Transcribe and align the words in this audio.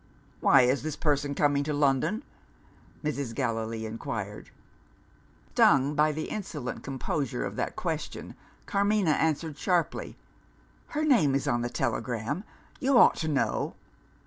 "Why 0.39 0.61
is 0.63 0.81
this 0.81 0.95
person 0.95 1.35
coming 1.35 1.63
to 1.63 1.75
London?" 1.75 2.23
Mrs. 3.03 3.35
Gallilee 3.35 3.85
inquired. 3.85 4.49
Stung 5.51 5.93
by 5.93 6.11
the 6.11 6.25
insolent 6.31 6.81
composure 6.81 7.45
of 7.45 7.55
that 7.57 7.75
question, 7.75 8.33
Carmina 8.65 9.11
answered 9.11 9.59
sharply, 9.59 10.17
"Her 10.87 11.05
name 11.05 11.35
is 11.35 11.47
on 11.47 11.61
the 11.61 11.69
telegram; 11.69 12.43
you 12.79 12.97
ought 12.97 13.17
to 13.17 13.27
know!" 13.27 13.75